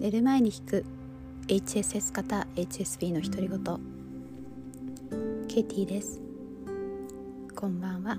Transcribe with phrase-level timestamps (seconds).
[0.00, 0.84] 寝る前に弾く。
[1.48, 3.58] HSS 型 HSP の独り言
[5.48, 6.20] ケイティです。
[7.56, 8.16] こんばんは。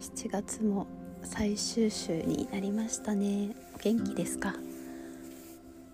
[0.00, 0.86] 7月も
[1.22, 3.54] 最終週になりましたね。
[3.74, 4.54] お元気ですか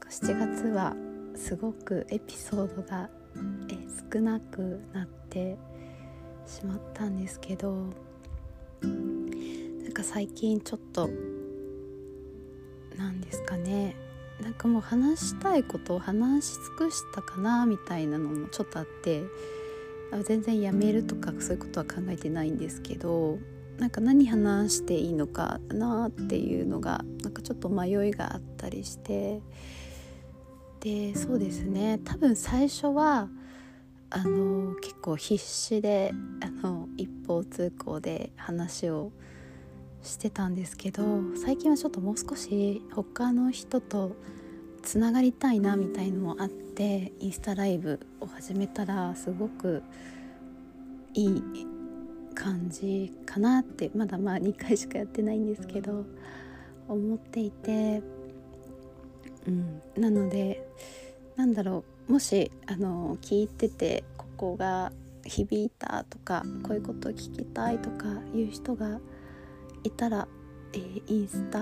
[0.09, 0.95] ？7月は
[1.35, 3.11] すごくエピソードが
[3.69, 5.57] え少なくなって
[6.47, 7.75] しまったんですけど
[8.81, 11.11] なんか最近ちょっと
[12.99, 13.95] なんですかね。
[14.43, 19.25] なんかもう話したいことを話し尽くしたかなみたいなのもちょっとあって
[20.25, 23.39] 全然やめるとかそういうことは考えてないんですけど
[23.79, 29.41] なんか何話していいのかなっていうのがなんかちょっと迷いがあったりして
[30.81, 31.99] でそうですね。
[32.05, 33.29] 多分最初は
[34.11, 39.19] あの結構必死であの一方通行で話をして
[40.03, 41.03] してたんですけど
[41.37, 44.17] 最近はちょっともう少し他の人と
[44.83, 49.83] つながりたいなみたいのもあってインスタライブを始めたらすごく
[51.15, 51.43] いい
[52.35, 56.07] 感じかなってまだまあ2回しかやってないんですけど
[56.89, 58.03] 思っていて、
[59.47, 60.67] うん、なので
[61.37, 64.93] なんだろうもしあの聞いててここが
[65.25, 69.01] 響いたとかこういうことを聞きたいとかいう人が
[69.85, 70.29] いたら、
[70.73, 71.59] えー、インスタ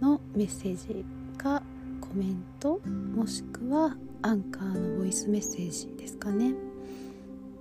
[0.00, 1.04] のメッセージ
[1.36, 1.62] か
[2.00, 2.80] コメント
[3.14, 6.54] もしくはアンカーのボイスメッセージですかね、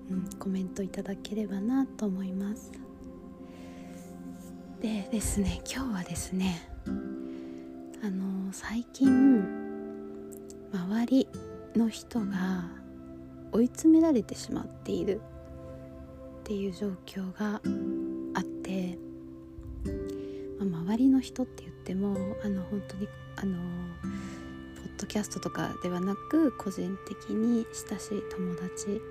[0.09, 2.71] うん、コメントいただければなと思います。
[4.81, 6.69] でですね今日はですね
[8.03, 9.43] あの最近
[10.71, 11.27] 周り
[11.75, 12.69] の人が
[13.51, 15.19] 追い詰められてしまっている
[16.41, 17.59] っていう状況が
[18.67, 18.97] て、
[20.59, 23.07] まあ、周りの人って言ってもあの本当に
[23.37, 29.01] あのポッドキャストとかではなく個人的に親しい友達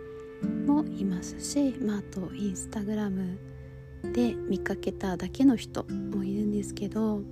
[0.66, 3.38] もいますし、まあ、あとインスタグラム
[4.12, 7.22] で見かけただけの人もいるんですけど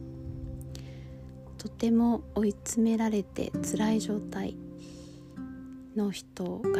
[1.59, 4.57] とても追い詰められて辛い状態
[5.97, 6.71] の人が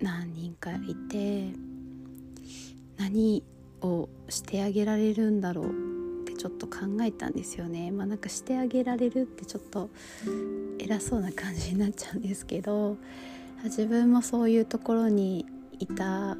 [0.00, 1.48] 何人かいて
[2.96, 3.42] 何
[3.82, 5.66] をしてあげられるんだろう
[6.22, 7.90] ってちょっと考えたんですよね。
[7.90, 9.90] まあ、なんかしてあげられるってちょっと
[10.78, 12.96] 偉そうな感じになっちゃうんですけど
[13.64, 15.46] 自分もそういうところに
[15.78, 16.36] いた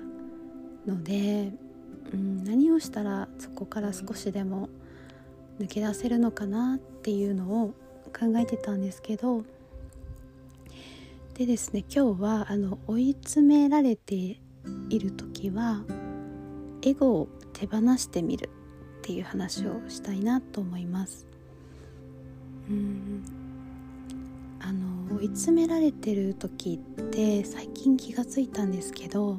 [0.87, 1.53] ので、
[2.12, 4.69] うん、何をしたらそこから少しでも
[5.60, 7.75] 抜け出せるのかなっていうのを
[8.19, 9.43] 考えてたんですけど
[11.34, 14.38] でですね今日はあの追い詰められてい
[14.99, 15.84] る時は
[16.88, 18.49] エゴを手放してみる
[18.99, 21.26] っていう話をしたいなと思います。
[22.69, 23.22] うん。
[24.60, 29.38] あの追い詰められてる時って最近気がついたんですけど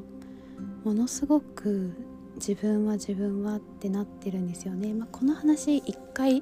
[0.83, 1.93] ものすごく
[2.35, 6.41] 自分は自分はってなってるんですよね、まあ、この話一回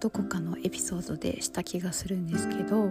[0.00, 2.86] どこかのエピソードでした気がするんですけども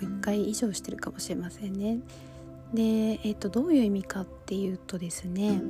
[0.00, 2.00] う一回以上してるかもしれませんね。
[2.74, 5.60] で、えーと、どういう意味かっていうとですね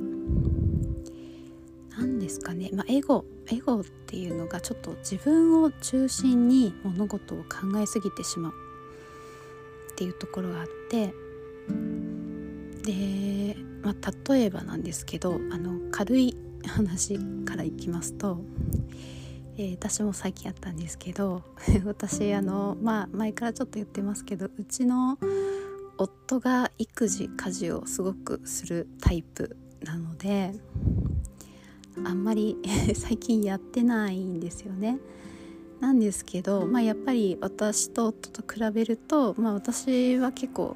[1.97, 8.53] 何ですかね、まあ、エゴエゴっていうのがちょっと自分を中心に物事を考えすぎてしまう
[9.91, 11.13] っていうところがあって
[12.83, 18.39] で、まあ、例えばなんですけどあの軽い話からいきますと、
[19.57, 21.43] えー、私も最近あったんですけど
[21.85, 25.17] 私あの、まあ、前からちょっと言ってますけどうちの
[25.99, 30.53] 夫が育児家事をすごくするタイプなので
[32.05, 32.57] あんまり
[32.95, 34.99] 最近やってないんですよね。
[35.81, 40.75] なんですけど、まあ、やっぱり私と夫と比べると、まあ、私は結構、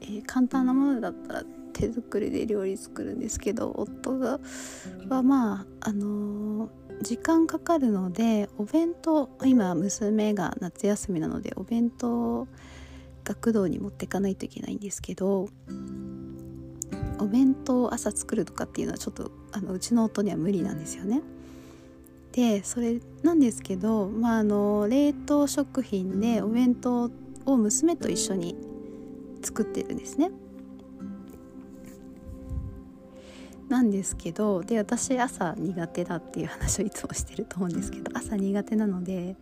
[0.00, 1.44] えー、簡単なものだったら
[1.74, 4.40] 手作りで料理作るんですけど夫が
[5.08, 12.48] はまああのー、時間かかるのでお弁当今娘が夏休みなのでお弁当
[13.28, 15.48] 学童に持っていかないといけないんですけど
[17.18, 21.20] お弁当を朝作るとかっていうのはちょっとあのうちの夫には無理なんですよね。
[22.32, 27.10] でそれなんですけど、まあ、あの冷凍食品でお弁当
[27.46, 28.56] を娘と一緒に
[29.42, 30.30] 作ってるんですね。
[33.68, 39.36] なんですけどで私朝苦手だっていう話をいつもしてると思うんですけど朝苦手なので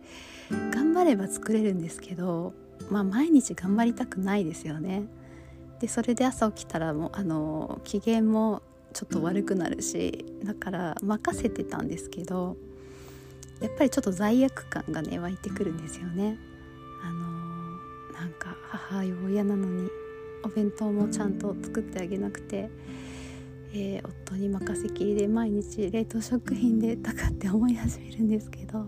[0.71, 2.53] 頑張れば作れるんですけど
[2.89, 5.03] まあ毎日頑張りたくないですよね。
[5.79, 8.61] でそれで朝起きたらもうあの機嫌も
[8.93, 12.57] ちょっと悪くなるしだから任せてたんですけど
[13.61, 16.37] やっぱりちょっと罪悪感がね湧いてくるんですよね。
[17.03, 17.27] あの、
[18.19, 19.89] なんか母親なのに
[20.43, 22.69] お弁当もちゃんと作ってあげなくて、
[23.73, 28.87] えー、夫に任せきりで毎日冷凍食品でとかって思い始めるんですけど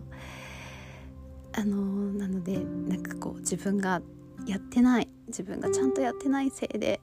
[1.59, 1.77] あの、
[2.13, 2.57] なので
[2.87, 4.01] なんかこう自分が
[4.45, 7.01] やってない自分がちゃんとやってないせいで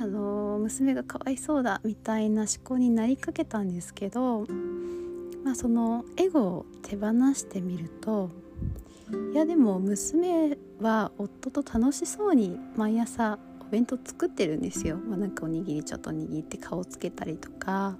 [0.00, 4.46] あの娘がかわいそうだみたいな思考になりかけたんですけど、
[5.44, 8.30] まあ、そのエゴを手放してみると
[9.32, 17.96] いやでも娘は夫と楽しそうに毎朝お弁当作ってるんですよ、まあ、なんかおにぎりちょっと握って顔つけたりとか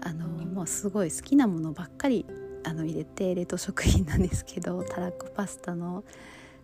[0.00, 2.26] あのもうすごい好きなものばっかり
[2.64, 6.02] あの入れて冷凍食品なんですけどたらこパスタの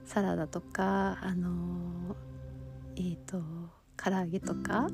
[0.07, 2.17] サラダとかあの
[2.97, 3.41] えっ、ー、と
[3.97, 4.89] 唐揚げとか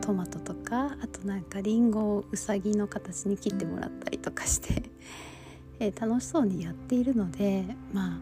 [0.00, 4.82] トマトとかあとなんかりんごをうさぎの形に切ってもらったりとかして
[5.78, 8.18] え楽しそうにやっているのでまあ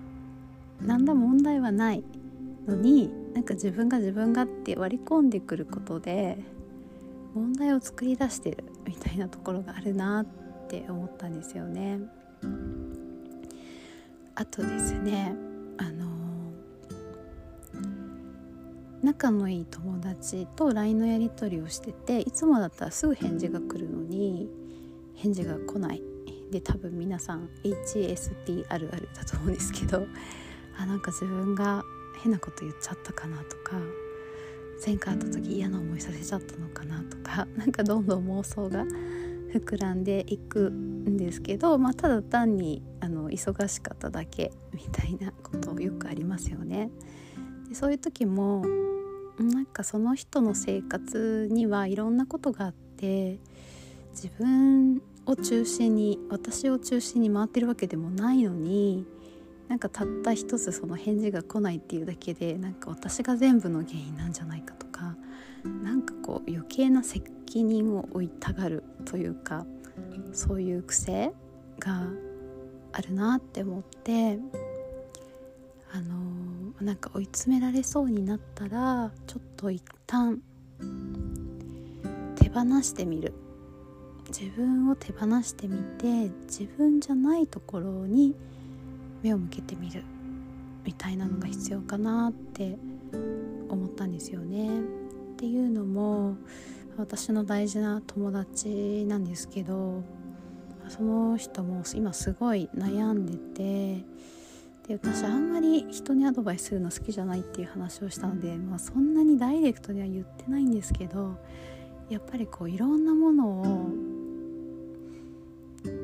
[0.83, 2.05] 何ら問題はない
[2.67, 6.39] のになんか自分が自分がって割り込んでくることで
[7.35, 10.44] 問題を作り出してるみたいなところがあるなって
[10.81, 12.01] って思ったんですよね。
[14.37, 15.35] あとですね
[15.79, 16.07] あの
[19.03, 24.49] 仲のいい友達と LINE のやり取りをしてていつもだったらすぐ返事が来るのに
[25.15, 26.03] 返事が来ない
[26.51, 30.05] で多分皆さん HSP あるあるだと思うんですけど
[30.77, 31.85] あなんか自分が
[32.23, 33.77] 変なこと言っちゃったかなとか
[34.85, 38.85] 前回会った時嫌な思いさせちゃったのかなとかなんかどんどん妄想が
[39.59, 46.91] 膨らんでいくんですけど、まあ、ただ単にあの忙しかっただけみたいなことよくありますよね。
[47.69, 48.65] でそういう時も
[49.39, 53.39] なんかその人の生活にはいろんなことがあって
[54.11, 59.07] 自分を中心に私を中心に回ってるわけでもないのに
[59.69, 65.17] なんかたった一つその返事が来ないっていうだけでなんか私が全部の原因なんじゃないかとか
[65.65, 67.25] なんかこう余計な責
[67.65, 69.67] 任を負いたがるというか
[70.33, 71.33] そういう癖
[71.79, 72.03] が
[72.93, 74.39] あるなって思って
[75.93, 80.41] あのー、なんか追い詰められそうになったらちょっと一旦
[82.37, 83.33] 手放してみる
[84.29, 88.35] 自分を手放してみて自分じゃないところに
[89.23, 90.05] 目を向けてみる
[90.85, 92.77] みたいなのが必要かなって
[93.69, 95.04] 思ったんですよね。
[95.45, 96.39] っていうのも
[96.97, 100.03] 私の大事な友達なんですけど
[100.89, 104.05] その人も今すごい悩んでて
[104.89, 111.37] で私あんまり人にアドバイスするの好きじゃないっていう話をしたので、まあ、そんなにダイレクトには言ってないんですけど
[112.09, 113.91] やっぱりこういろんなものを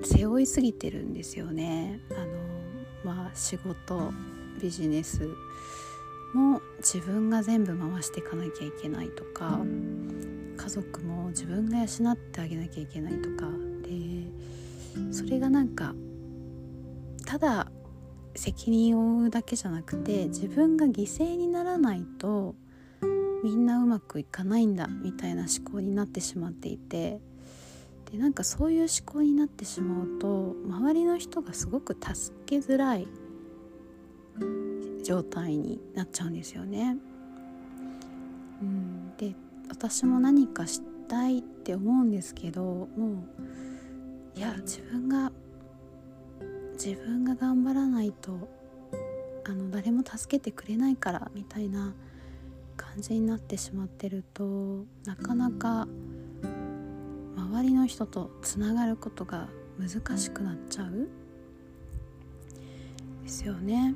[0.04, 1.98] 背負いすぎてるんですよね。
[2.10, 4.12] あのまあ、仕事
[4.60, 5.26] ビジネス
[6.34, 9.60] も自分が全部回していかなきゃいけないとか
[10.56, 13.48] 家族も自分が養ってあげなきゃいけないとか
[13.82, 15.94] でそれがなんか
[17.26, 17.70] ただ
[18.34, 22.54] 責任を負うだけじゃなくて自分が犠牲にならないと
[23.42, 27.20] みんなうまくいかないんだみたいな思考になってしまっていて
[28.12, 33.08] でなんかそういう思考になってしまうと周りの人がすごく助けづらい。
[35.02, 36.96] 状態になっちゃうんですよね。
[38.62, 39.34] うん、で
[39.68, 42.88] 私も何かしたいって思うんですけども
[44.36, 45.32] ういや自分が
[46.72, 48.48] 自分が頑張らないと
[49.44, 51.94] あの誰も助けてくれないからみたいな
[52.76, 55.88] 感じになってしまってるとなかなか
[57.36, 61.08] 周りの人とつながることが難しくなっちゃう
[63.22, 63.94] ですよね。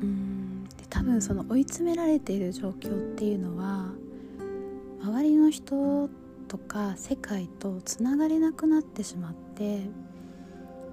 [0.00, 3.92] うんで多分その追い詰められている状況っていうのは
[5.02, 6.08] 周りの人
[6.48, 9.86] とか世界とつながれなくなってしまって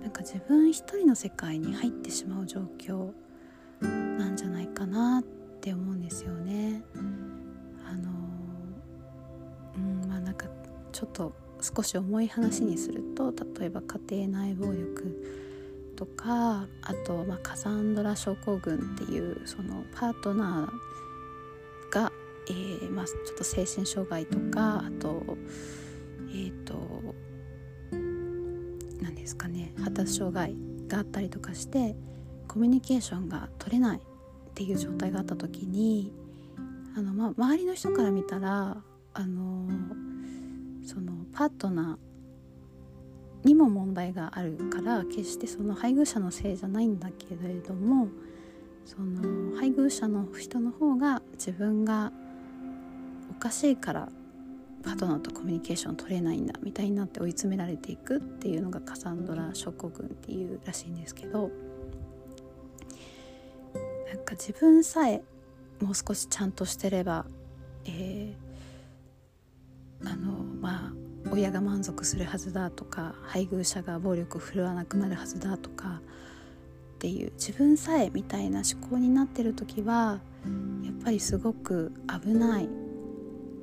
[0.01, 3.11] なんか自分一人の世界に入ってしまう状況
[3.81, 5.23] なんじゃないかなっ
[5.61, 6.81] て思うんですよね。
[7.85, 8.09] あの
[9.75, 10.47] うんまあなんか
[10.91, 15.21] ちょっと少し重い話にすると例えば家庭内暴力
[15.99, 22.09] とかあと、まあ、カサンドラ症候群っていうそのパートナーが、
[22.49, 25.37] えーまあ、ちょっと精神障害とかあと
[26.29, 26.75] えっ、ー、と
[29.01, 30.55] 何ですかね発達障害
[30.87, 31.97] があったりとかして
[32.47, 34.01] コミュニケーションが取れないっ
[34.53, 36.13] ていう状態があった時に
[36.95, 38.77] あの、まあ、周りの人から見たら
[39.13, 39.67] あの
[41.33, 42.08] パートナー
[43.43, 48.09] にも問題があるから決してその配偶者のせいじゃないんだけれども
[48.85, 52.11] その配偶者の人の方が自分が
[53.31, 54.09] おかしいから
[54.83, 61.51] パートナーとコミュニケーション取れないんだみたいになって追い詰められていくっていうのがカサンドラ症候群っていうらしいんですけど
[64.07, 65.21] なんか自分さえ
[65.81, 67.25] もう少しちゃんとしてれば、
[67.85, 70.98] えー、あのまあ
[71.31, 76.01] 親が満足するはずだとか配偶者が暴力を振るわなくなるはずだとか
[76.95, 80.19] っていう自分さえみたいな思考になってる時は
[80.83, 81.93] やっぱりすごく
[82.23, 82.69] 危ない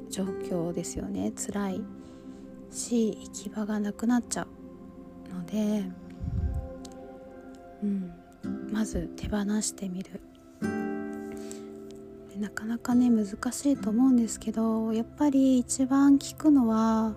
[0.08, 1.32] 状況ですよね。
[1.36, 1.82] 辛い
[2.70, 4.46] し行き場がなくなっちゃ
[5.30, 5.84] うので、
[7.82, 8.12] うん、
[8.72, 10.20] まず手放してみる。
[12.38, 17.14] なかなかね難しいと思うんですけどやっぱり一番効くのは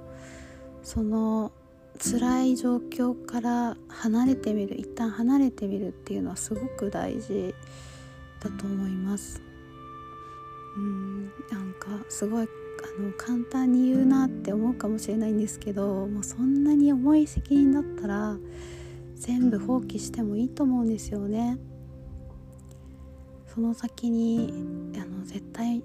[0.83, 1.51] その
[1.99, 7.53] 辛い状況から離れてみる一旦離れてみるっていうのはすごく大事
[8.39, 9.41] だと思います
[10.77, 18.37] うんなんかすごいあの簡単に言うなって思うかもしれないんですけどもうそんなに重い責任だったら
[19.15, 21.57] 全部放棄してもいいと思うんですよね。
[23.53, 24.53] その先に
[24.95, 25.83] あの絶対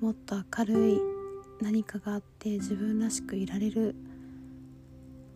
[0.00, 1.15] もっと明るい
[1.60, 3.94] 何かがあって自分らしくいられる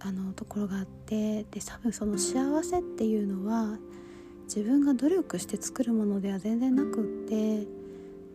[0.00, 3.79] あのところがあってで多分その幸せっていうのは
[4.45, 7.67] 自分が努力して作るものでは全然なくって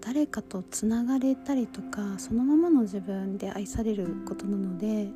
[0.02, 5.10] 誰かとつながれたりとかそのままの自分で愛されることなので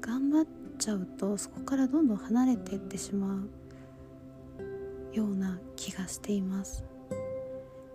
[0.00, 0.46] 頑張っ
[0.78, 6.84] ちゃうとそこからどんどん離れていってしまうような気がしています。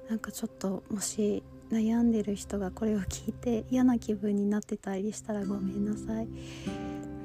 [0.10, 6.28] なんかちょっともし悩んでる人がこれを聞いて嫌な気分になってたりしたらごめんなさい。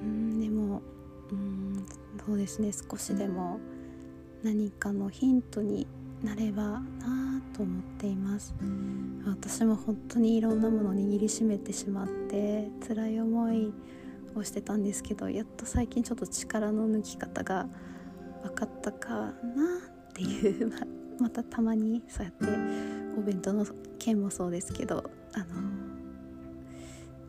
[0.03, 0.83] うんでも
[1.31, 1.87] うん
[2.27, 2.71] そうですね。
[2.73, 3.61] 少しでも
[4.43, 5.87] 何かのヒントに
[6.23, 8.55] なればなと思っています。
[9.27, 13.73] 私も本当にいろんなものを握りしめてしまって辛い思い
[14.35, 17.69] をしてたんですけどやっと最近ちょっと力の抜き方が
[18.43, 20.73] 分かったかなっていう。
[21.21, 23.67] またたまにそうやってお弁当の
[23.99, 25.45] 件もそうですけどあの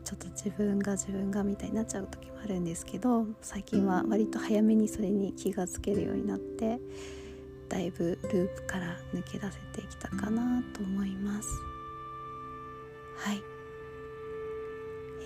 [0.04, 6.78] ちょっと自分が自分がみたいになっちゃう時もあるんですけど最近は割と早めにそれに気がつけるようになって
[7.68, 11.48] だいぶループから抜け出せてきたかなと思います。
[13.16, 13.42] はい、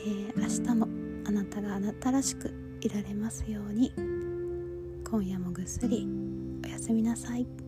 [0.06, 0.88] えー、明日も
[1.26, 3.92] あなたがあなたらしくいられますように
[5.10, 6.06] 今夜もぐっすり
[6.64, 7.67] おやすみなさい。